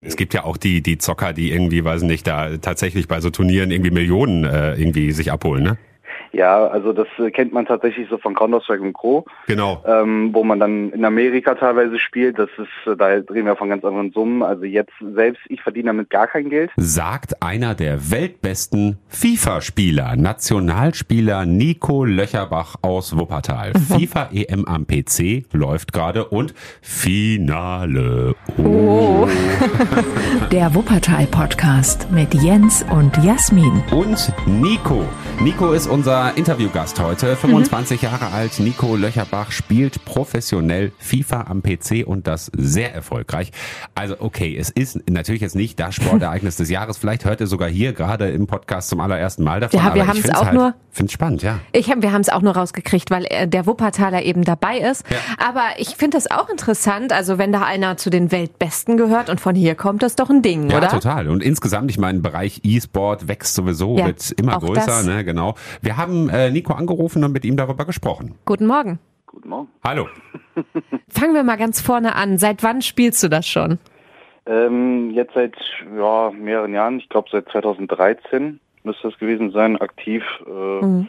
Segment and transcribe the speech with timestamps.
[0.00, 3.30] Es gibt ja auch die, die Zocker, die irgendwie, weiß nicht, da tatsächlich bei so
[3.30, 5.78] Turnieren irgendwie Millionen äh, irgendwie sich abholen, ne?
[6.32, 9.24] Ja, also das äh, kennt man tatsächlich so von Counter-Strike und Co.
[9.46, 9.82] Genau.
[9.86, 12.38] Ähm, wo man dann in Amerika teilweise spielt.
[12.38, 14.42] Das ist, äh, da reden wir von ganz anderen Summen.
[14.42, 16.70] Also jetzt selbst, ich verdiene damit gar kein Geld.
[16.76, 23.72] Sagt einer der weltbesten FIFA-Spieler, Nationalspieler Nico Löcherbach aus Wuppertal.
[23.88, 28.34] FIFA EM am PC läuft gerade und Finale.
[28.58, 29.26] Oh.
[30.52, 33.82] der Wuppertal-Podcast mit Jens und Jasmin.
[33.90, 35.04] Und Nico.
[35.40, 37.36] Nico ist unser Interviewgast heute.
[37.36, 38.08] 25 mhm.
[38.08, 38.58] Jahre alt.
[38.58, 43.52] Nico Löcherbach spielt professionell FIFA am PC und das sehr erfolgreich.
[43.94, 46.98] Also okay, es ist natürlich jetzt nicht das Sportereignis des Jahres.
[46.98, 49.78] Vielleicht hört ihr sogar hier gerade im Podcast zum allerersten Mal davon.
[49.78, 50.74] Ja, wir haben es auch halt, nur.
[50.90, 51.60] Finde spannend, ja.
[51.70, 55.04] Ich hab, wir haben es auch nur rausgekriegt, weil äh, der Wuppertaler eben dabei ist.
[55.10, 55.18] Ja.
[55.38, 57.12] Aber ich finde das auch interessant.
[57.12, 60.42] Also wenn da einer zu den Weltbesten gehört und von hier kommt, das doch ein
[60.42, 60.88] Ding, ja, oder?
[60.88, 61.28] Ja, total.
[61.28, 64.84] Und insgesamt, ich meine, Bereich E-Sport wächst sowieso, ja, wird immer größer.
[64.86, 65.04] Das.
[65.04, 65.24] Ne?
[65.24, 65.54] genau.
[65.82, 68.34] Wir haben äh, Nico angerufen und mit ihm darüber gesprochen.
[68.44, 68.98] Guten Morgen.
[69.26, 69.68] Guten Morgen.
[69.84, 70.08] Hallo.
[71.08, 72.38] Fangen wir mal ganz vorne an.
[72.38, 73.78] Seit wann spielst du das schon?
[74.46, 75.54] Ähm, jetzt seit
[75.96, 76.98] ja, mehreren Jahren.
[76.98, 80.22] Ich glaube seit 2013 müsste es gewesen sein, aktiv.
[80.46, 81.08] Äh, mhm.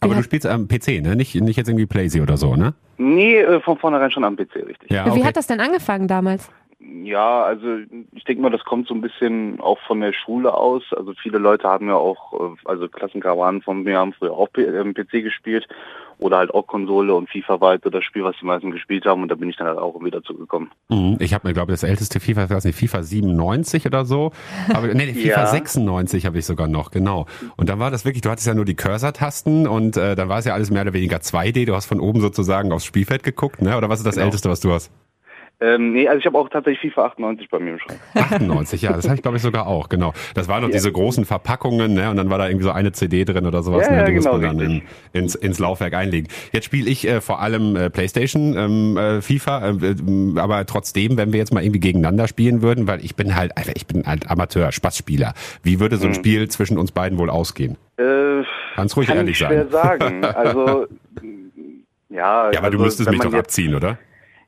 [0.00, 1.16] Aber du spielst am PC, ne?
[1.16, 2.74] Nicht, nicht jetzt irgendwie Playsee oder so, ne?
[2.98, 4.90] Nee, äh, von vornherein schon am PC, richtig.
[4.90, 5.16] Ja, okay.
[5.16, 6.50] Wie hat das denn angefangen damals?
[6.80, 7.78] Ja, also
[8.12, 10.82] ich denke mal, das kommt so ein bisschen auch von der Schule aus.
[10.96, 15.14] Also viele Leute haben ja auch, äh, also Klassenkameraden von mir haben früher auch PC
[15.14, 15.66] äh, gespielt
[16.18, 19.22] oder halt auch Konsole und FIFA war halt das Spiel, was die meisten gespielt haben
[19.22, 20.70] und da bin ich dann halt auch wieder zugekommen.
[20.88, 21.16] Mhm.
[21.20, 24.32] Ich habe mir, glaube ich, das älteste FIFA, ich weiß nicht, FIFA 97 oder so.
[24.72, 25.46] Aber nee, FIFA ja.
[25.46, 27.26] 96 habe ich sogar noch, genau.
[27.56, 30.38] Und dann war das wirklich, du hattest ja nur die Cursor-Tasten und äh, dann war
[30.38, 31.66] es ja alles mehr oder weniger 2D.
[31.66, 33.76] Du hast von oben sozusagen aufs Spielfeld geguckt, ne?
[33.76, 34.26] Oder was ist das genau.
[34.26, 34.90] älteste, was du hast?
[35.60, 38.00] Ähm, nee, also ich habe auch tatsächlich FIFA 98 bei mir im Schrank.
[38.14, 40.12] 98, ja, das habe ich glaube ich sogar auch, genau.
[40.34, 40.74] Das waren noch ja.
[40.74, 42.10] diese großen Verpackungen, ne?
[42.10, 44.04] Und dann war da irgendwie so eine CD drin oder sowas, ja, ne?
[44.04, 46.28] Die genau, muss man dann in, ins, ins Laufwerk einlegen.
[46.52, 49.94] Jetzt spiele ich äh, vor allem äh, Playstation, ähm, äh, FIFA, äh,
[50.36, 53.86] aber trotzdem, wenn wir jetzt mal irgendwie gegeneinander spielen würden, weil ich bin halt, ich
[53.86, 55.34] bin halt Amateur, Spaßspieler.
[55.62, 56.14] Wie würde so ein hm.
[56.14, 57.76] Spiel zwischen uns beiden wohl ausgehen?
[57.96, 58.42] Äh,
[58.74, 60.00] Kannst ruhig kann ehrlich ich schwer sein.
[60.00, 60.24] sagen.
[60.34, 60.86] Also
[62.10, 62.50] ja.
[62.50, 63.98] Ja, aber also, du müsstest mich doch abziehen, oder?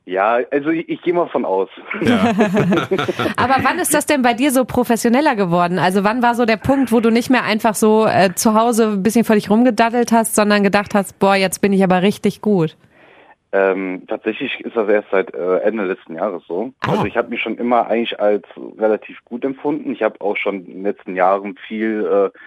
[0.07, 1.69] Ja, also ich, ich gehe mal von aus.
[2.01, 2.21] Ja.
[3.37, 5.81] Aber wann ist das denn bei dir so professioneller geworden?
[5.81, 8.87] Also wann war so der Punkt, wo du nicht mehr einfach so äh, zu Hause
[8.93, 12.41] ein bisschen vor dich rumgedaddelt hast, sondern gedacht hast, boah, jetzt bin ich aber richtig
[12.41, 12.77] gut?
[13.51, 16.73] Ähm, tatsächlich ist das erst seit äh, Ende letzten Jahres so.
[16.87, 16.91] Oh.
[16.91, 18.45] Also ich habe mich schon immer eigentlich als
[18.79, 19.91] relativ gut empfunden.
[19.91, 22.39] Ich habe auch schon in den letzten Jahren viel äh,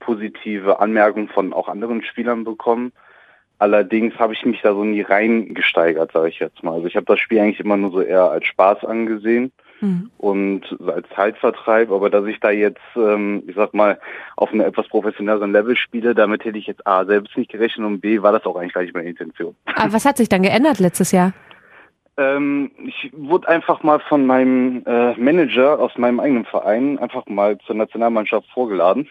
[0.00, 2.92] positive Anmerkungen von auch anderen Spielern bekommen.
[3.58, 6.74] Allerdings habe ich mich da so nie reingesteigert, sage ich jetzt mal.
[6.74, 10.10] Also ich habe das Spiel eigentlich immer nur so eher als Spaß angesehen mhm.
[10.18, 11.90] und als Zeitvertreib.
[11.92, 13.98] Aber dass ich da jetzt, ähm, ich sag mal,
[14.36, 18.00] auf einem etwas professionelleren Level spiele, damit hätte ich jetzt A selbst nicht gerechnet und
[18.00, 19.54] B war das auch eigentlich gar nicht meine Intention.
[19.76, 21.32] Aber was hat sich dann geändert letztes Jahr?
[22.16, 27.58] Ähm, ich wurde einfach mal von meinem äh, Manager aus meinem eigenen Verein einfach mal
[27.66, 29.08] zur Nationalmannschaft vorgeladen.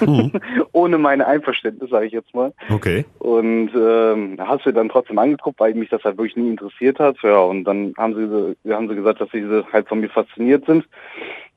[0.00, 0.32] Mhm.
[0.72, 2.52] Ohne meine Einverständnis, sage ich jetzt mal.
[2.70, 3.04] Okay.
[3.18, 7.16] Und ähm, hast du dann trotzdem angeguckt, weil mich das halt wirklich nie interessiert hat.
[7.22, 10.84] Ja, und dann haben sie, haben sie gesagt, dass sie halt von mir fasziniert sind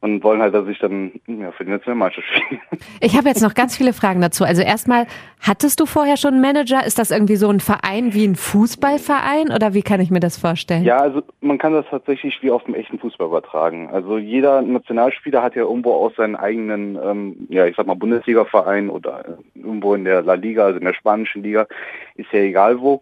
[0.05, 2.61] und wollen halt, dass ich dann ja, für die Nationalmannschaft spiele.
[3.01, 4.43] Ich habe jetzt noch ganz viele Fragen dazu.
[4.43, 5.07] Also erstmal,
[5.41, 6.85] hattest du vorher schon einen Manager?
[6.85, 10.37] Ist das irgendwie so ein Verein wie ein Fußballverein oder wie kann ich mir das
[10.37, 10.83] vorstellen?
[10.83, 13.89] Ja, also man kann das tatsächlich wie auf dem echten Fußball übertragen.
[13.91, 18.89] Also jeder Nationalspieler hat ja irgendwo aus seinen eigenen, ähm, ja ich sag mal Bundesliga-Verein
[18.89, 21.67] oder irgendwo in der La Liga, also in der spanischen Liga,
[22.15, 23.01] ist ja egal wo.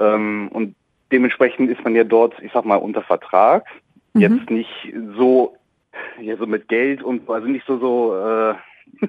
[0.00, 0.74] Ähm, und
[1.10, 3.64] dementsprechend ist man ja dort, ich sag mal, unter Vertrag.
[4.14, 4.20] Mhm.
[4.20, 5.56] Jetzt nicht so
[6.20, 8.16] ja, so mit Geld und also nicht so so.
[8.16, 8.54] Äh,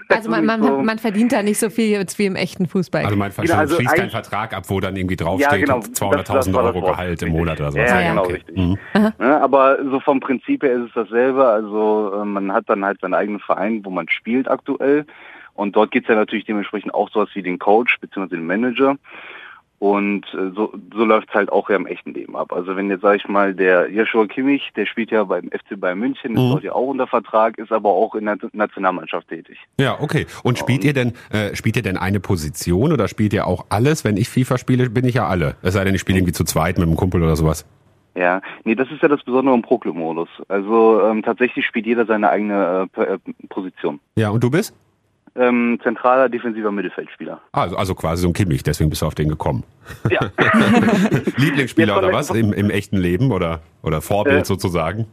[0.09, 0.81] also man, man, so.
[0.81, 3.05] man verdient da nicht so viel jetzt wie im echten Fußball.
[3.05, 6.55] Also man genau, also schließt keinen Vertrag ab, wo dann irgendwie draufsteht ja, genau, 200.000
[6.55, 7.89] Euro Gehalt im Monat oder sowas.
[7.89, 8.33] Ja, ja genau, okay.
[8.33, 8.57] richtig.
[8.57, 8.77] Mhm.
[9.19, 11.45] Ja, aber so vom Prinzip her ist es dasselbe.
[11.45, 15.05] Also äh, man hat dann halt seinen eigenen Verein, wo man spielt aktuell.
[15.53, 18.27] Und dort gibt es ja natürlich dementsprechend auch sowas wie den Coach bzw.
[18.27, 18.97] den Manager.
[19.83, 22.53] Und äh, so, so läuft es halt auch ja im echten Leben ab.
[22.53, 25.99] Also wenn jetzt, sag ich mal, der Joshua Kimmich, der spielt ja beim FC Bayern
[25.99, 26.37] München, mhm.
[26.37, 29.57] ist dort ja auch unter Vertrag, ist aber auch in der Nationalmannschaft tätig.
[29.77, 30.25] Ja, okay.
[30.41, 34.05] Und spielt ihr denn, äh, spielt ihr denn eine Position oder spielt ihr auch alles?
[34.05, 35.57] Wenn ich FIFA spiele, bin ich ja alle.
[35.61, 37.65] Es sei denn, ich spiele irgendwie zu zweit mit einem Kumpel oder sowas.
[38.15, 40.29] Ja, nee, das ist ja das Besondere im Pro-Club-Modus.
[40.47, 43.17] Also ähm, tatsächlich spielt jeder seine eigene äh, äh
[43.49, 43.99] Position.
[44.15, 44.73] Ja, und du bist?
[45.35, 47.41] Ähm, zentraler defensiver Mittelfeldspieler.
[47.51, 49.63] Also, also quasi so ein Kimmich, deswegen bist du auf den gekommen.
[50.09, 50.19] Ja.
[51.37, 55.07] Lieblingsspieler oder was im, im echten Leben oder, oder Vorbild äh, sozusagen?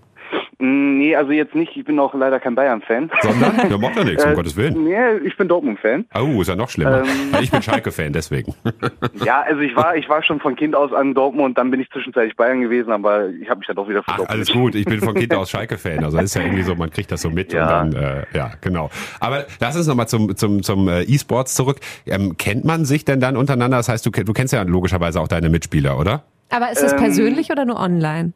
[0.61, 1.75] Mm, Nee, also jetzt nicht.
[1.77, 3.11] Ich bin auch leider kein Bayern-Fan.
[3.23, 3.69] Sondern?
[3.71, 4.85] Der macht ja nichts, um Äh, Gottes Willen.
[4.85, 6.05] Nee, ich bin Dortmund-Fan.
[6.15, 7.03] Oh, ist ja noch schlimmer.
[7.03, 7.07] Ähm.
[7.41, 8.55] Ich bin Schalke-Fan, deswegen.
[9.25, 11.89] Ja, also ich war, ich war schon von Kind aus an Dortmund, dann bin ich
[11.91, 14.75] zwischenzeitlich Bayern gewesen, aber ich habe mich dann doch wieder für Ach, Dortmund alles gut.
[14.75, 16.05] Ich bin von Kind aus Schalke-Fan.
[16.05, 17.81] Also ist ja irgendwie so, man kriegt das so mit Ja.
[17.83, 18.91] und dann, äh, ja, genau.
[19.21, 21.79] Aber lass uns nochmal zum, zum, zum äh, E-Sports zurück.
[22.07, 23.79] Ähm, kennt man sich denn dann untereinander?
[23.79, 26.25] Das heißt, du, du kennst ja logischerweise auch deine Mitspieler, oder?
[26.51, 28.33] Aber ist es Ähm, persönlich oder nur online?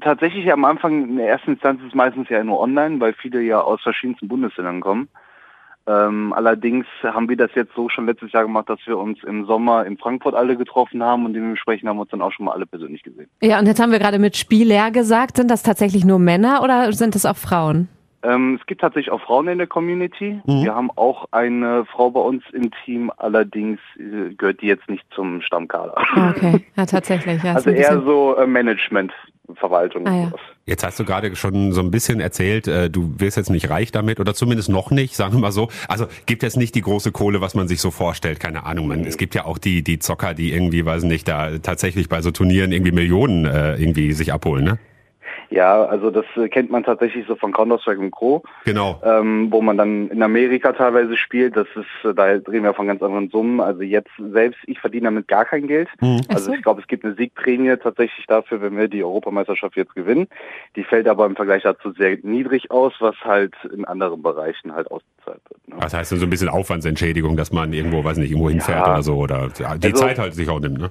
[0.00, 3.40] Tatsächlich am Anfang, in der ersten Instanz ist es meistens ja nur online, weil viele
[3.42, 5.08] ja aus verschiedensten Bundesländern kommen.
[5.88, 9.46] Ähm, allerdings haben wir das jetzt so schon letztes Jahr gemacht, dass wir uns im
[9.46, 12.52] Sommer in Frankfurt alle getroffen haben und dementsprechend haben wir uns dann auch schon mal
[12.52, 13.28] alle persönlich gesehen.
[13.40, 15.36] Ja, und jetzt haben wir gerade mit Spieler gesagt.
[15.36, 17.88] Sind das tatsächlich nur Männer oder sind das auch Frauen?
[18.24, 20.40] Ähm, es gibt tatsächlich auch Frauen in der Community.
[20.46, 25.04] Wir haben auch eine Frau bei uns im Team, allerdings äh, gehört die jetzt nicht
[25.14, 25.94] zum Stammkader.
[25.96, 27.40] Ah, Okay, ja, tatsächlich.
[27.44, 29.12] Ja, ist Also eher so äh, Management,
[29.54, 30.32] Verwaltung Ah, und ja.
[30.66, 33.92] Jetzt hast du gerade schon so ein bisschen erzählt, äh, du wirst jetzt nicht reich
[33.92, 35.68] damit oder zumindest noch nicht, sagen wir mal so.
[35.88, 38.88] Also gibt es nicht die große Kohle, was man sich so vorstellt, keine Ahnung.
[38.88, 42.20] Man, es gibt ja auch die, die Zocker, die irgendwie, weiß nicht, da tatsächlich bei
[42.22, 44.78] so Turnieren irgendwie Millionen äh, irgendwie sich abholen, ne?
[45.50, 49.00] Ja, also das äh, kennt man tatsächlich so von Counter-Strike und Co., Genau.
[49.04, 51.56] ähm, wo man dann in Amerika teilweise spielt.
[51.56, 53.60] Das ist, äh, da reden wir von ganz anderen Summen.
[53.60, 55.88] Also jetzt selbst, ich verdiene damit gar kein Geld.
[56.00, 56.52] Ach Also so.
[56.54, 60.26] ich glaube, es gibt eine Siegprämie tatsächlich dafür, wenn wir die Europameisterschaft jetzt gewinnen.
[60.74, 64.90] Die fällt aber im Vergleich dazu sehr niedrig aus, was halt in anderen Bereichen halt
[64.90, 65.68] ausgezahlt wird.
[65.68, 65.76] Ne?
[65.80, 68.92] Das heißt so ein bisschen Aufwandsentschädigung, dass man irgendwo, weiß nicht, irgendwo hinfährt Ja.
[68.94, 70.90] oder so oder die Also- Zeit halt sich auch nimmt, ne?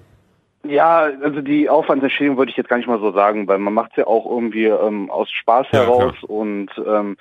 [0.67, 3.91] Ja, also die Aufwandsentschädigung würde ich jetzt gar nicht mal so sagen, weil man macht
[3.91, 7.17] es ja auch irgendwie ähm, aus Spaß Ja, heraus und ähm,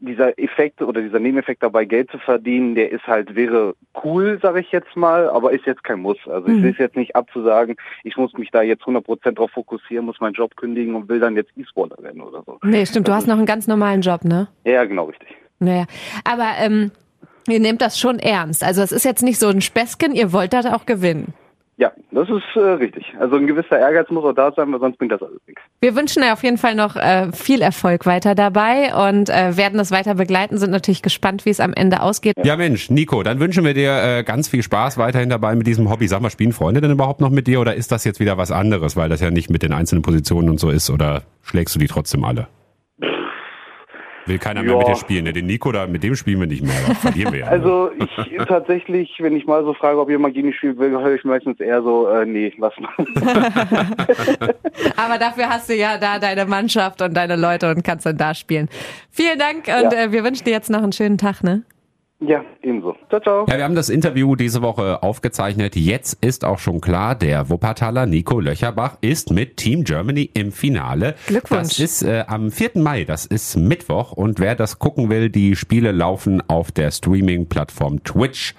[0.00, 3.74] dieser Effekt oder dieser Nebeneffekt dabei Geld zu verdienen, der ist halt, wäre
[4.04, 6.18] cool, sage ich jetzt mal, aber ist jetzt kein Muss.
[6.26, 6.62] Also ich Mhm.
[6.62, 10.34] will es jetzt nicht abzusagen, ich muss mich da jetzt 100% drauf fokussieren, muss meinen
[10.34, 12.58] Job kündigen und will dann jetzt E-Sportler werden oder so.
[12.62, 13.08] Nee, stimmt.
[13.08, 14.46] Du hast noch einen ganz normalen Job, ne?
[14.64, 15.28] Ja, genau richtig.
[15.58, 15.86] Naja.
[16.24, 16.92] Aber ähm,
[17.48, 18.62] ihr nehmt das schon ernst.
[18.62, 21.34] Also es ist jetzt nicht so ein Späßchen, ihr wollt das auch gewinnen.
[21.80, 23.04] Ja, das ist äh, richtig.
[23.20, 25.62] Also ein gewisser Ehrgeiz muss auch da sein, weil sonst bringt das alles nichts.
[25.80, 29.78] Wir wünschen dir auf jeden Fall noch äh, viel Erfolg weiter dabei und äh, werden
[29.78, 32.34] das weiter begleiten, sind natürlich gespannt, wie es am Ende ausgeht.
[32.42, 35.88] Ja Mensch, Nico, dann wünschen wir dir äh, ganz viel Spaß weiterhin dabei mit diesem
[35.88, 36.08] Hobby.
[36.08, 38.50] Sag mal, spielen Freunde denn überhaupt noch mit dir oder ist das jetzt wieder was
[38.50, 41.78] anderes, weil das ja nicht mit den einzelnen Positionen und so ist oder schlägst du
[41.78, 42.48] die trotzdem alle?
[44.28, 44.78] Will keiner mehr Ja.
[44.78, 45.24] mit dir spielen.
[45.24, 45.32] Ne?
[45.32, 46.74] Den Nico, da, mit dem spielen wir nicht mehr.
[46.96, 47.46] Verlieren wir ja.
[47.46, 51.14] Also ich tatsächlich, wenn ich mal so frage, ob jemand gegen mich spielen will, höre
[51.14, 52.92] ich meistens eher so, äh, nee, lass mal.
[54.96, 58.34] Aber dafür hast du ja da deine Mannschaft und deine Leute und kannst dann da
[58.34, 58.68] spielen.
[59.10, 60.04] Vielen Dank und Ja.
[60.04, 61.62] äh, wir wünschen dir jetzt noch einen schönen Tag, ne?
[62.20, 62.96] Ja, ebenso.
[63.08, 63.46] Ciao, ciao.
[63.48, 65.76] Ja, wir haben das Interview diese Woche aufgezeichnet.
[65.76, 71.14] Jetzt ist auch schon klar, der Wuppertaler Nico Löcherbach ist mit Team Germany im Finale.
[71.28, 71.76] Glückwunsch.
[71.76, 72.72] Das ist äh, am 4.
[72.74, 74.10] Mai, das ist Mittwoch.
[74.10, 78.54] Und wer das gucken will, die Spiele laufen auf der Streaming-Plattform Twitch.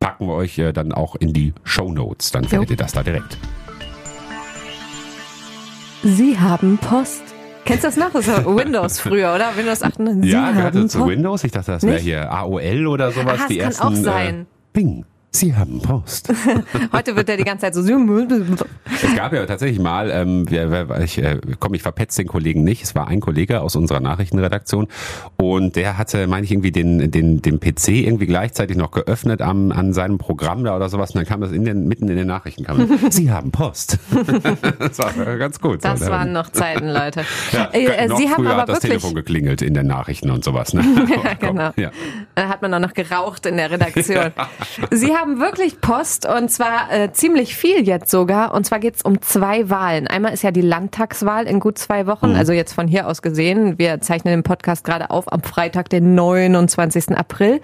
[0.00, 2.30] Packen wir euch äh, dann auch in die Show Notes.
[2.30, 3.38] Dann findet ihr das da direkt.
[6.02, 7.27] Sie haben Post.
[7.68, 8.10] Kennst du das noch?
[8.12, 9.54] Das war Windows früher, oder?
[9.54, 9.94] Windows 8.
[10.22, 11.06] Sie ja, haben gehörte zu.
[11.06, 11.44] Windows.
[11.44, 13.40] Ich dachte, das wäre hier AOL oder sowas.
[13.44, 14.40] Ah, die das kann ersten, auch sein.
[14.40, 15.04] Äh, Bing.
[15.30, 16.32] Sie haben Post.
[16.92, 17.82] Heute wird er die ganze Zeit so.
[17.82, 20.46] Es gab ja tatsächlich mal, ähm,
[21.04, 22.82] ich, äh, komm, ich verpetze den Kollegen nicht.
[22.82, 24.88] Es war ein Kollege aus unserer Nachrichtenredaktion
[25.36, 29.70] und der hatte, meine ich, irgendwie den, den, den PC irgendwie gleichzeitig noch geöffnet am,
[29.70, 32.26] an seinem Programm da oder sowas und dann kam das in den, mitten in den
[32.26, 32.64] Nachrichten.
[32.64, 33.98] Kam, Sie haben Post.
[34.78, 35.84] das war äh, ganz gut.
[35.84, 37.24] Das so, waren noch Zeiten, Leute.
[37.52, 38.92] ja, Äh, Sie haben aber hat das wirklich.
[38.92, 40.72] Telefon geklingelt in den Nachrichten und sowas.
[40.72, 40.82] Ne?
[41.22, 41.70] Ja, genau.
[41.76, 41.90] Ja.
[42.34, 44.32] Da hat man auch noch geraucht in der Redaktion.
[44.90, 48.54] Sie haben wirklich Post und zwar äh, ziemlich viel jetzt sogar.
[48.54, 50.06] Und zwar geht's um zwei Wahlen.
[50.06, 53.78] Einmal ist ja die Landtagswahl in gut zwei Wochen, also jetzt von hier aus gesehen.
[53.78, 57.16] Wir zeichnen den Podcast gerade auf am Freitag, den 29.
[57.16, 57.60] April.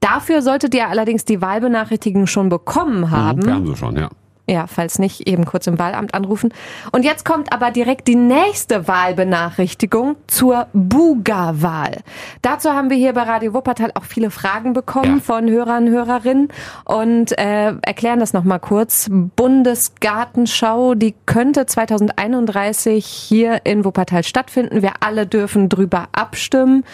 [0.00, 3.44] Dafür solltet ihr allerdings die Wahlbenachrichtigung schon bekommen haben.
[3.44, 4.08] Wir haben sie schon, ja.
[4.48, 6.52] Ja, falls nicht, eben kurz im Wahlamt anrufen.
[6.92, 12.02] Und jetzt kommt aber direkt die nächste Wahlbenachrichtigung zur Buga-Wahl.
[12.42, 15.22] Dazu haben wir hier bei Radio Wuppertal auch viele Fragen bekommen Ja.
[15.22, 16.48] von Hörern und Hörerinnen
[16.84, 19.08] und äh, erklären das nochmal kurz.
[19.10, 24.80] Bundesgartenschau, die könnte 2031 hier in Wuppertal stattfinden.
[24.82, 26.84] Wir alle dürfen drüber abstimmen.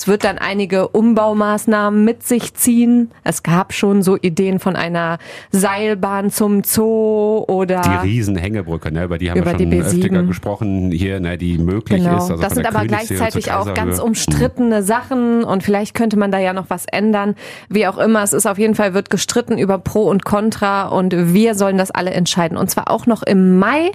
[0.00, 3.10] Es wird dann einige Umbaumaßnahmen mit sich ziehen.
[3.22, 5.18] Es gab schon so Ideen von einer
[5.50, 10.04] Seilbahn zum Zoo oder Die Riesenhängebrücke, ne, über die haben Über wir schon B7.
[10.06, 12.16] öfter gesprochen hier, ne, die möglich Genau.
[12.16, 12.30] ist.
[12.30, 16.54] Also das sind aber gleichzeitig auch ganz umstrittene Sachen und vielleicht könnte man da ja
[16.54, 17.34] noch was ändern.
[17.68, 21.34] Wie auch immer, es ist auf jeden Fall, wird gestritten über Pro und Contra und
[21.34, 22.56] wir sollen das alle entscheiden.
[22.56, 23.90] Und zwar auch noch im Mai.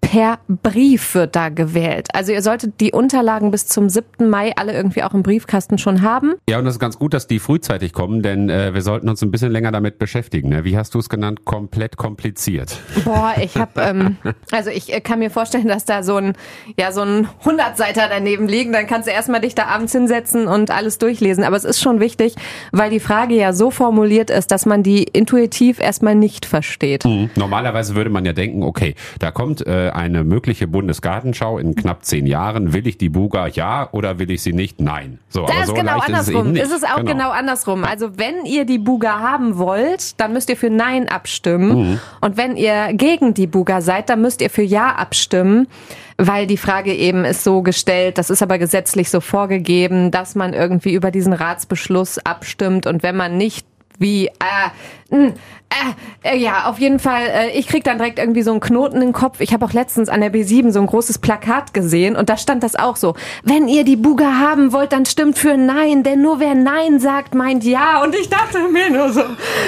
[0.00, 2.08] Per Brief wird da gewählt.
[2.14, 4.30] Also ihr solltet die Unterlagen bis zum 7.
[4.30, 6.34] Mai alle irgendwie auch im Briefkasten schon haben.
[6.48, 9.22] Ja, und das ist ganz gut, dass die frühzeitig kommen, denn äh, wir sollten uns
[9.22, 10.48] ein bisschen länger damit beschäftigen.
[10.48, 10.64] Ne?
[10.64, 11.44] Wie hast du es genannt?
[11.44, 12.78] Komplett kompliziert.
[13.04, 14.16] Boah, ich habe, ähm,
[14.50, 16.34] also ich äh, kann mir vorstellen, dass da so ein,
[16.78, 18.72] ja, so ein 100-Seiter daneben liegen.
[18.72, 21.44] Dann kannst du erstmal dich da abends hinsetzen und alles durchlesen.
[21.44, 22.34] Aber es ist schon wichtig,
[22.72, 27.04] weil die Frage ja so formuliert ist, dass man die intuitiv erstmal nicht versteht.
[27.04, 27.30] Mhm.
[27.36, 32.26] Normalerweise würde man ja denken, okay, da kommt äh, eine mögliche Bundesgartenschau in knapp zehn
[32.26, 32.72] Jahren.
[32.72, 34.80] Will ich die Buga ja oder will ich sie nicht?
[34.80, 35.18] Nein.
[35.28, 36.56] So, das aber so ist genau andersrum.
[36.56, 37.12] Ist es, ist auch genau.
[37.12, 37.30] genau.
[37.30, 37.84] andersrum.
[37.84, 41.90] Also wenn ihr die Buga haben wollt, dann müsst ihr für Nein abstimmen.
[41.90, 42.00] Mhm.
[42.20, 45.68] Und wenn ihr gegen die Buga seid, dann müsst ihr für Ja abstimmen
[46.20, 50.52] weil die Frage eben ist so gestellt, das ist aber gesetzlich so vorgegeben, dass man
[50.52, 53.64] irgendwie über diesen Ratsbeschluss abstimmt und wenn man nicht
[53.98, 54.30] wie äh,
[55.10, 55.34] hm,
[55.70, 57.22] äh, äh, ja, auf jeden Fall.
[57.22, 59.40] Äh, ich krieg dann direkt irgendwie so einen Knoten im Kopf.
[59.40, 62.62] Ich habe auch letztens an der B7 so ein großes Plakat gesehen und da stand
[62.62, 63.14] das auch so.
[63.42, 67.34] Wenn ihr die Buga haben wollt, dann stimmt für Nein, denn nur wer Nein sagt,
[67.34, 68.02] meint Ja.
[68.02, 69.22] Und ich dachte mir nur so,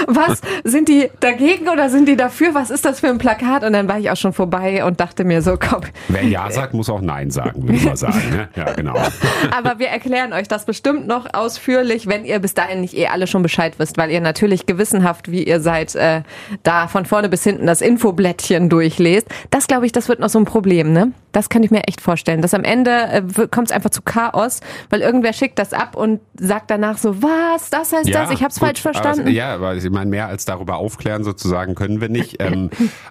[0.07, 2.55] was, sind die dagegen oder sind die dafür?
[2.55, 3.63] Was ist das für ein Plakat?
[3.65, 5.83] Und dann war ich auch schon vorbei und dachte mir so, komm.
[6.09, 8.23] Wer Ja sagt, muss auch Nein sagen, würde ich mal sagen.
[8.31, 8.49] Ne?
[8.57, 8.95] Ja, genau.
[9.57, 13.27] Aber wir erklären euch das bestimmt noch ausführlich, wenn ihr bis dahin nicht eh alle
[13.27, 16.23] schon Bescheid wisst, weil ihr natürlich gewissenhaft, wie ihr seid, äh,
[16.63, 19.29] da von vorne bis hinten das Infoblättchen durchlest.
[19.51, 21.13] Das glaube ich, das wird noch so ein Problem, ne?
[21.33, 22.43] Das kann ich mir echt vorstellen.
[22.43, 26.21] Dass am Ende äh, kommt es einfach zu Chaos, weil irgendwer schickt das ab und
[26.39, 29.23] sagt danach so, was, das heißt ja, das, ich habe es falsch verstanden.
[29.23, 32.37] Aber, ja, aber ich meine, mehr als darüber aufklären sozusagen können wir nicht.
[32.43, 32.71] ähm,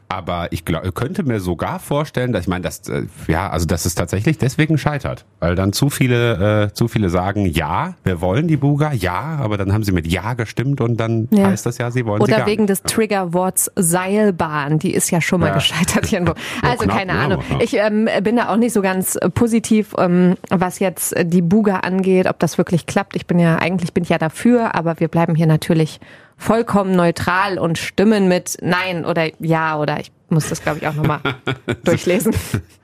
[0.10, 3.86] aber ich glaub, könnte mir sogar vorstellen, dass ich meine, dass äh, ja, also dass
[3.86, 8.48] es tatsächlich deswegen scheitert, weil dann zu viele, äh, zu viele sagen, ja, wir wollen
[8.48, 11.48] die Buga, ja, aber dann haben sie mit ja gestimmt und dann ja.
[11.48, 15.22] heißt das ja, sie wollen Oder sie gar wegen des Triggerworts Seilbahn, die ist ja
[15.22, 15.54] schon mal ja.
[15.54, 16.34] gescheitert irgendwo.
[16.62, 17.44] Also knapp, keine Ahnung.
[17.60, 21.78] Ich ähm, bin da auch nicht so ganz äh, positiv, ähm, was jetzt die Buga
[21.78, 23.16] angeht, ob das wirklich klappt.
[23.16, 26.00] Ich bin ja, eigentlich bin ich ja dafür, aber wir bleiben hier natürlich
[26.38, 30.94] vollkommen neutral und stimmen mit Nein oder Ja oder ich muss das, glaube ich, auch
[30.94, 31.20] nochmal
[31.84, 32.34] durchlesen.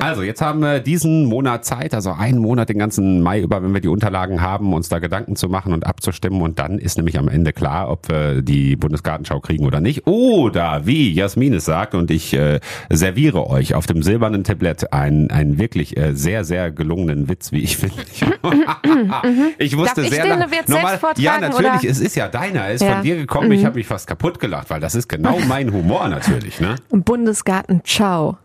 [0.00, 3.74] Also, jetzt haben wir diesen Monat Zeit, also einen Monat, den ganzen Mai über, wenn
[3.74, 6.40] wir die Unterlagen haben, uns da Gedanken zu machen und abzustimmen.
[6.40, 10.06] Und dann ist nämlich am Ende klar, ob wir die Bundesgartenschau kriegen oder nicht.
[10.06, 15.30] Oder wie Jasmin es sagt, und ich äh, serviere euch auf dem silbernen Tablett einen,
[15.30, 17.96] einen wirklich äh, sehr, sehr gelungenen Witz, wie ich finde.
[19.58, 21.90] ich wusste Darf sehr ich den jetzt normal, Ja, natürlich, oder?
[21.90, 22.94] es ist ja deiner, er ist ja.
[22.94, 23.52] von dir gekommen.
[23.52, 23.66] Ich mhm.
[23.66, 26.60] habe mich fast kaputt gelacht, weil das ist genau mein Humor natürlich.
[26.60, 26.76] Ne?
[26.90, 28.38] Bundesgartenschau.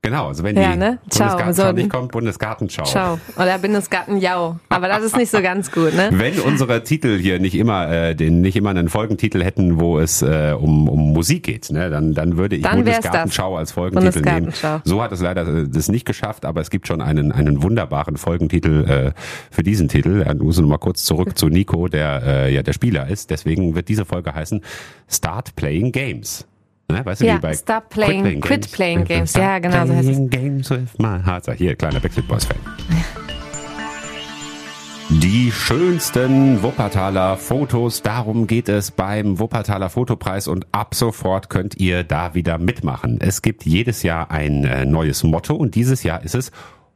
[0.00, 0.98] Genau, also wenn ja, die ne?
[1.02, 2.84] Bundesgartenschau so, nicht kommt, Bundesgartenschau.
[2.86, 3.18] Schau.
[3.36, 4.56] Oder Bundesgartenjau.
[4.68, 6.10] Aber das ist nicht so ganz gut, ne?
[6.12, 10.22] Wenn unsere Titel hier nicht immer, äh, den, nicht immer einen Folgentitel hätten, wo es
[10.22, 14.52] äh, um, um Musik geht, ne, dann, dann würde ich dann Bundesgartenschau als Folgentitel nehmen.
[14.84, 18.16] So hat es leider äh, das nicht geschafft, aber es gibt schon einen, einen wunderbaren
[18.16, 19.12] Folgentitel äh,
[19.50, 20.24] für diesen Titel.
[20.26, 23.30] Ich muss noch mal kurz zurück zu Nico, der äh, ja der Spieler ist.
[23.30, 24.62] Deswegen wird diese Folge heißen
[25.08, 26.47] Start Playing Games.
[26.90, 27.04] Ne?
[27.04, 28.46] Weißt du, ja, wie bei Stop Playing, Quit Playing Games.
[28.46, 29.34] Quit playing games.
[29.34, 30.30] Ja, genau so heißt es.
[30.30, 31.46] Games with my heart.
[31.56, 32.56] Hier, kleiner Backstreet Boys Fan.
[35.10, 42.04] Die schönsten Wuppertaler Fotos, darum geht es beim Wuppertaler Fotopreis und ab sofort könnt ihr
[42.04, 43.18] da wieder mitmachen.
[43.20, 46.52] Es gibt jedes Jahr ein äh, neues Motto und dieses Jahr ist es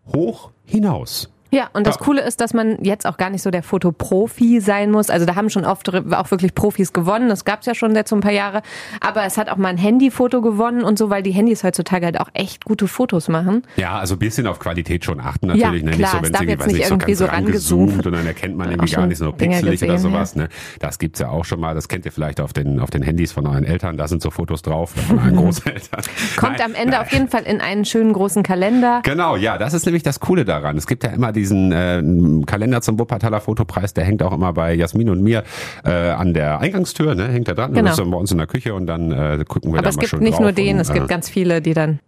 [0.07, 1.32] hoch hinaus.
[1.53, 2.01] Ja, und das ja.
[2.01, 5.11] Coole ist, dass man jetzt auch gar nicht so der Fotoprofi sein muss.
[5.11, 7.29] Also da haben schon oft auch wirklich Profis gewonnen.
[7.29, 8.63] Das gab's ja schon jetzt so ein paar Jahre.
[9.01, 12.19] Aber es hat auch mal ein Handyfoto gewonnen und so, weil die Handys heutzutage halt
[12.19, 13.65] auch echt gute Fotos machen.
[13.77, 15.83] Ja, also ein bisschen auf Qualität schon achten natürlich.
[15.83, 15.97] Ja, ne?
[15.97, 18.71] klar, nicht so, wenn es jetzt nicht irgendwie so, so rangezoomt und dann erkennt man
[18.71, 20.35] irgendwie gar nicht so pixelig gesehen, oder sowas.
[20.35, 20.49] Ne?
[20.81, 21.75] Das gibt's ja auch schon mal.
[21.75, 23.99] Das kennt ihr vielleicht auf den, auf den Handys von euren Eltern.
[23.99, 26.01] Da sind so Fotos drauf, von euren Großeltern.
[26.39, 27.01] Kommt nein, am Ende nein.
[27.03, 29.01] auf jeden Fall in einen schönen großen Kalender.
[29.05, 30.79] Genau, ja, das ist nämlich das Coole daran.
[30.79, 32.03] Es gibt ja immer die diesen äh,
[32.47, 35.43] Kalender zum Wuppertaler Fotopreis, der hängt auch immer bei Jasmin und mir
[35.85, 37.29] äh, an der Eingangstür, ne?
[37.29, 37.73] hängt da dran.
[37.73, 37.89] Genau.
[37.89, 39.93] Das ist bei uns in der Küche und dann äh, gucken wir Aber da mal
[39.93, 41.99] schön Aber es gibt nicht nur den, und, es gibt äh, ganz viele, die dann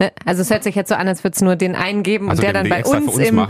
[0.00, 0.12] Ne?
[0.24, 2.38] Also es hört sich jetzt so an, als würde es nur den einen geben also
[2.38, 3.44] und der dann bei uns, uns, im,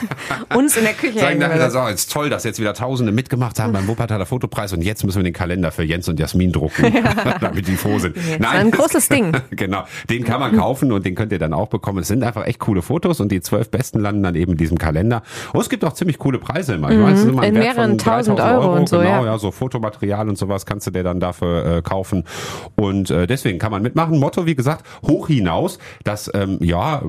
[0.56, 3.72] uns in der Küche Sagen dann so, ist toll, dass jetzt wieder Tausende mitgemacht haben
[3.72, 7.34] beim Wuppertaler Fotopreis und jetzt müssen wir den Kalender für Jens und Jasmin drucken, ja.
[7.40, 8.14] damit die froh sind.
[8.14, 9.32] Jetzt Nein, ein großes Ding.
[9.50, 11.98] genau, den kann man kaufen und den könnt ihr dann auch bekommen.
[11.98, 14.78] Es sind einfach echt coole Fotos und die zwölf besten landen dann eben in diesem
[14.78, 15.24] Kalender.
[15.52, 16.92] Und es gibt auch ziemlich coole Preise immer.
[16.92, 18.98] Ich weiß, immer in mehreren tausend Euro, Euro, und so.
[18.98, 19.32] Genau, ja.
[19.32, 22.22] ja, so Fotomaterial und sowas kannst du dir dann dafür äh, kaufen
[22.76, 24.20] und äh, deswegen kann man mitmachen.
[24.20, 25.80] Motto, wie gesagt, hoch hinaus.
[26.04, 27.02] Das ähm, ja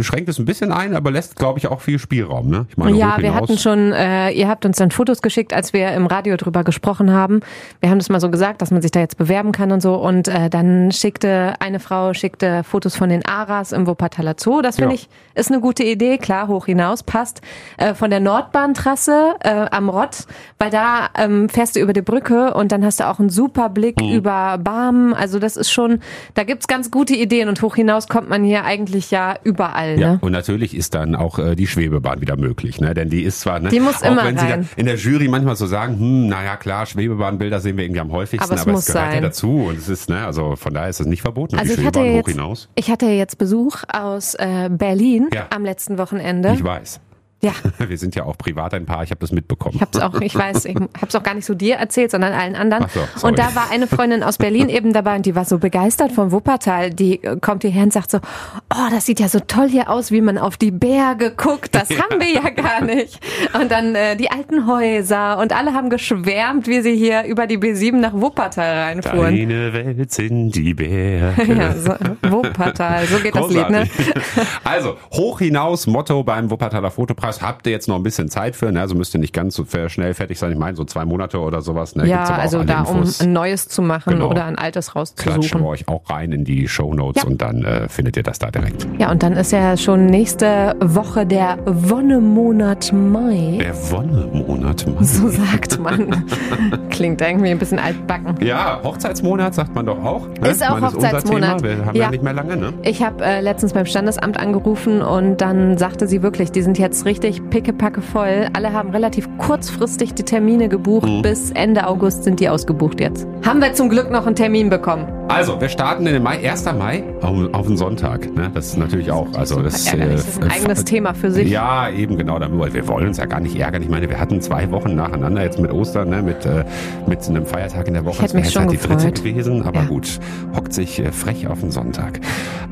[0.00, 2.48] schränkt es ein bisschen ein, aber lässt, glaube ich, auch viel Spielraum.
[2.48, 2.66] Ne?
[2.68, 5.92] Ich meine, ja, wir hatten schon, äh, ihr habt uns dann Fotos geschickt, als wir
[5.92, 7.40] im Radio drüber gesprochen haben.
[7.80, 9.94] Wir haben das mal so gesagt, dass man sich da jetzt bewerben kann und so.
[9.94, 14.62] Und äh, dann schickte eine Frau schickte Fotos von den Aras im Wuppertaler Zoo.
[14.62, 15.00] Das finde ja.
[15.00, 17.42] ich ist eine gute Idee, klar, hoch hinaus passt.
[17.76, 20.26] Äh, von der Nordbahntrasse äh, am Rott,
[20.58, 23.68] weil da ähm, fährst du über die Brücke und dann hast du auch einen super
[23.68, 24.12] Blick mhm.
[24.12, 25.12] über Barmen.
[25.12, 26.00] Also das ist schon,
[26.34, 29.98] da gibt's ganz gute Ideen und hoch hinaus kommt man hier eigentlich ja überall.
[29.98, 30.18] Ja, ne?
[30.20, 32.94] und natürlich ist dann auch äh, die Schwebebahn wieder möglich, ne?
[32.94, 34.62] Denn die ist zwar, ne, die muss auch immer wenn rein.
[34.62, 38.12] sie in der Jury manchmal so sagen, hm, naja klar, Schwebebahnbilder sehen wir irgendwie am
[38.12, 39.14] häufigsten, aber es, aber es gehört sein.
[39.14, 41.80] ja dazu und es ist, ne, also von daher ist es nicht verboten, also die
[41.80, 42.68] ich hatte jetzt.
[42.74, 45.46] Ich hatte jetzt Besuch aus äh, Berlin ja.
[45.50, 46.52] am letzten Wochenende.
[46.54, 47.00] Ich weiß.
[47.46, 47.52] Ja.
[47.88, 49.76] Wir sind ja auch privat ein Paar, ich habe das mitbekommen.
[49.76, 52.10] Ich habe es auch, ich weiß, ich habe es auch gar nicht so dir erzählt,
[52.10, 52.86] sondern allen anderen.
[53.16, 56.10] So, und da war eine Freundin aus Berlin eben dabei und die war so begeistert
[56.10, 56.90] vom Wuppertal.
[56.90, 60.10] Die äh, kommt hierher und sagt so, oh, das sieht ja so toll hier aus,
[60.10, 61.74] wie man auf die Berge guckt.
[61.74, 61.98] Das ja.
[61.98, 63.20] haben wir ja gar nicht.
[63.58, 67.58] Und dann äh, die alten Häuser und alle haben geschwärmt, wie sie hier über die
[67.58, 69.36] B7 nach Wuppertal reinfuhren.
[69.36, 71.44] Deine Welt sind die Berge.
[71.54, 71.94] ja, so,
[72.28, 73.90] Wuppertal, so geht Großartig.
[73.92, 74.46] das Lied, ne?
[74.64, 78.56] Also, hoch hinaus, Motto beim Wuppertaler Fotopreis Podcast habt ihr jetzt noch ein bisschen Zeit
[78.56, 78.80] für, ne?
[78.80, 80.52] Also müsst ihr nicht ganz so schnell fertig sein.
[80.52, 81.96] Ich meine, so zwei Monate oder sowas.
[81.96, 82.06] Ne?
[82.06, 84.30] Ja, also da, um ein neues zu machen genau.
[84.30, 85.40] oder ein altes rauszusuchen.
[85.40, 87.28] Klatschen wir euch auch rein in die Show Notes ja.
[87.28, 88.86] und dann äh, findet ihr das da direkt.
[88.98, 93.58] Ja, und dann ist ja schon nächste Woche der Wonnemonat Mai.
[93.60, 95.04] Der Wonnemonat Mai.
[95.04, 96.24] So sagt man.
[96.90, 98.44] Klingt irgendwie ein bisschen altbacken.
[98.44, 100.28] Ja, Hochzeitsmonat sagt man doch auch.
[100.28, 100.48] Ne?
[100.48, 101.62] Ist auch Hochzeitsmonat.
[101.62, 102.04] Wir haben ja.
[102.04, 102.10] ja.
[102.10, 102.72] nicht mehr lange, ne?
[102.82, 107.04] Ich habe äh, letztens beim Standesamt angerufen und dann sagte sie wirklich, die sind jetzt
[107.04, 108.48] richtig richtig pickepacke voll.
[108.52, 111.08] Alle haben relativ kurzfristig die Termine gebucht.
[111.08, 111.22] Mhm.
[111.22, 113.26] Bis Ende August sind die ausgebucht jetzt.
[113.44, 115.06] Haben wir zum Glück noch einen Termin bekommen.
[115.28, 116.66] Also, wir starten in den Mai, 1.
[116.78, 118.32] Mai auf, auf den Sonntag.
[118.34, 118.50] Ne?
[118.54, 121.50] Das ist natürlich auch, also das, äh, das ist ein eigenes Thema für sich.
[121.50, 122.38] Ja, eben genau.
[122.38, 123.82] Wir wollen uns ja gar nicht ärgern.
[123.82, 126.22] Ich meine, wir hatten zwei Wochen nacheinander jetzt mit Ostern, ne?
[126.22, 126.64] mit, äh,
[127.06, 128.16] mit einem Feiertag in der Woche.
[128.16, 129.86] Ich hätte mich schon halt die dritte gewesen, aber ja.
[129.86, 130.20] gut,
[130.54, 132.20] hockt sich äh, frech auf den Sonntag.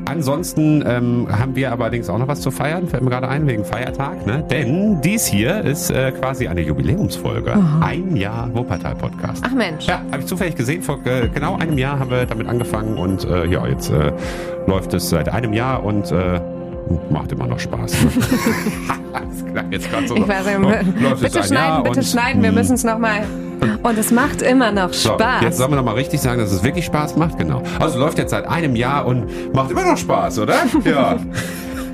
[0.05, 3.65] Ansonsten ähm, haben wir allerdings auch noch was zu feiern, fällt mir gerade ein, wegen
[3.65, 4.25] Feiertag.
[4.25, 4.34] Ne?
[4.49, 7.53] Denn dies hier ist äh, quasi eine Jubiläumsfolge.
[7.53, 7.85] Aha.
[7.85, 9.43] Ein Jahr Wuppertal-Podcast.
[9.47, 9.87] Ach Mensch.
[9.87, 10.81] Ja, habe ich zufällig gesehen.
[10.81, 14.11] Vor äh, genau einem Jahr haben wir damit angefangen und äh, ja, jetzt äh,
[14.67, 16.39] läuft es seit einem Jahr und äh,
[17.09, 17.93] macht immer noch Spaß.
[19.71, 23.25] jetzt so ich weiß nicht, bitte schneiden, bitte schneiden, wir müssen es nochmal.
[23.83, 25.39] Und es macht immer noch Spaß.
[25.39, 27.63] So, jetzt sollen wir nochmal richtig sagen, dass es wirklich Spaß macht, genau.
[27.79, 30.55] Also läuft jetzt seit einem Jahr und macht immer noch Spaß, oder?
[30.85, 31.17] Ja.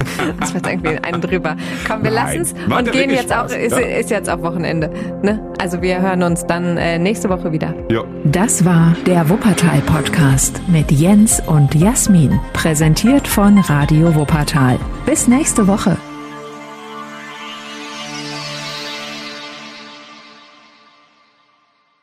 [0.40, 1.56] Das wird irgendwie einen drüber.
[1.88, 3.52] Komm, wir lassen es und gehen jetzt Spaß.
[3.54, 3.80] auch, ist, ja.
[3.80, 4.90] ist, jetzt auch Wochenende.
[5.22, 5.40] Ne?
[5.60, 7.74] Also wir hören uns dann äh, nächste Woche wieder.
[7.90, 8.06] Jo.
[8.24, 12.40] Das war der Wuppertal Podcast mit Jens und Jasmin.
[12.54, 14.80] Präsentiert von Radio Wuppertal.
[15.06, 15.98] Bis nächste Woche.